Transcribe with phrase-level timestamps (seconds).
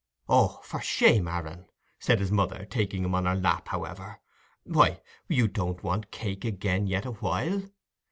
[0.27, 1.67] "Oh, for shame, Aaron,"
[1.99, 4.19] said his mother, taking him on her lap, however;
[4.63, 7.65] "why, you don't want cake again yet awhile.